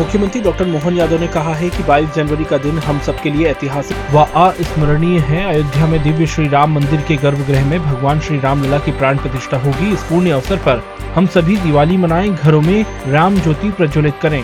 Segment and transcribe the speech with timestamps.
[0.00, 3.46] मुख्यमंत्री डॉक्टर मोहन यादव ने कहा है कि 22 जनवरी का दिन हम सबके लिए
[3.46, 8.38] ऐतिहासिक व अस्मरणीय है। अयोध्या में दिव्य श्री राम मंदिर के गर्भगृह में भगवान श्री
[8.40, 10.82] राम लला की प्राण प्रतिष्ठा होगी। इस पुण्य अवसर पर
[11.14, 14.42] हम सभी दिवाली मनाएँ, घरों में राम ज्योति प्रज्वलित करें।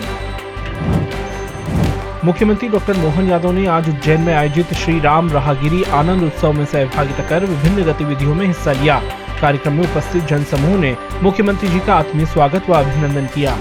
[2.25, 6.65] मुख्यमंत्री डॉक्टर मोहन यादव ने आज उज्जैन में आयोजित श्री राम राहगिरी आनंद उत्सव में
[6.65, 9.01] सहभागिता कर विभिन्न गतिविधियों में हिस्सा लिया।
[9.41, 13.57] कार्यक्रम में उपस्थित जनसमूह ने मुख्यमंत्री जी का आत्मीय स्वागत व अभिनंदन किया।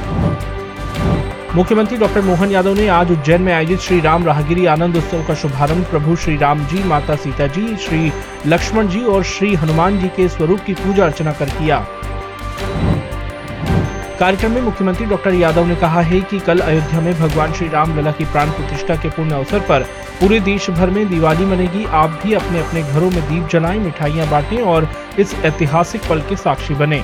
[1.56, 5.34] मुख्यमंत्री डॉक्टर मोहन यादव ने आज उज्जैन में आयोजित श्री राम राहगिरी आनंद उत्सव का
[5.34, 8.12] शुभारंभ प्रभु श्री राम जी, माता सीता जी, श्री
[8.46, 11.78] लक्ष्मण जी और श्री हनुमान जी के स्वरूप की पूजा अर्चना कर किया।
[14.20, 17.98] कार्यक्रम में मुख्यमंत्री डॉक्टर यादव ने कहा है कि कल अयोध्या में भगवान श्री राम
[17.98, 19.86] लला की प्राण प्रतिष्ठा के पूर्ण अवसर पर
[20.20, 24.28] पूरे देश भर में दिवाली मनेगी। आप भी अपने अपने घरों में दीप जलाएँ, मिठाइयाँ
[24.30, 24.88] बांटें और
[25.18, 27.02] इस ऐतिहासिक पल के साक्षी बने।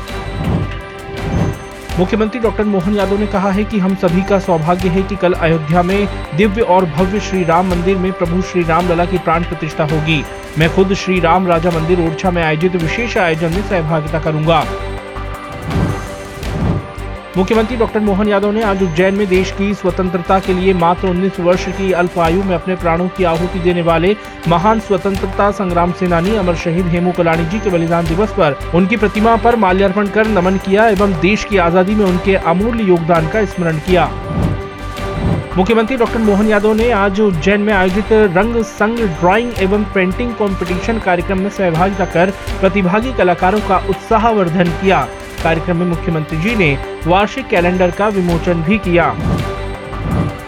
[1.98, 5.32] मुख्यमंत्री डॉक्टर मोहन यादव ने कहा है कि हम सभी का सौभाग्य है कि कल
[5.32, 9.42] अयोध्या में दिव्य और भव्य श्री राम मंदिर में प्रभु श्री राम लला की प्राण
[9.42, 10.22] प्रतिष्ठा होगी।
[10.58, 14.64] मैं खुद श्री राम राजा मंदिर ओरछा में आयोजित विशेष आयोजन में सहभागिता करूँगा।
[17.36, 21.38] मुख्यमंत्री डॉक्टर मोहन यादव ने आज उज्जैन में देश की स्वतंत्रता के लिए मात्र 19
[21.40, 24.14] वर्ष की अल्प आयु में अपने प्राणों की आहुति देने वाले
[24.48, 29.36] महान स्वतंत्रता संग्राम सेनानी अमर शहीद हेमू कलानी जी के बलिदान दिवस पर उनकी प्रतिमा
[29.36, 33.78] पर माल्यार्पण कर नमन किया एवं देश की आज़ादी में उनके अमूल्य योगदान का स्मरण
[33.78, 34.06] किया।
[35.56, 40.98] मुख्यमंत्री डॉक्टर मोहन यादव ने आज उज्जैन में आयोजित रंग संग ड्राइंग एवं पेंटिंग कंपटीशन
[41.00, 45.06] कार्यक्रम में सहभागिता कर प्रतिभागी कलाकारों का उत्साहवर्धन किया।
[45.42, 46.76] कार्यक्रम में मुख्यमंत्री जी ने
[47.06, 49.14] वार्षिक कैलेंडर का विमोचन भी किया।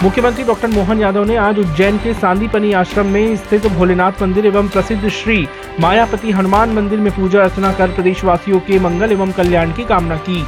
[0.03, 4.69] मुख्यमंत्री डॉक्टर मोहन यादव ने आज उज्जैन के सांदीपनी आश्रम में स्थित भोलेनाथ मंदिर एवं
[4.69, 5.47] प्रसिद्ध श्री
[5.81, 10.45] मायापति हनुमान मंदिर में पूजा अर्चना कर प्रदेशवासियों के मंगल एवं कल्याण की कामना की।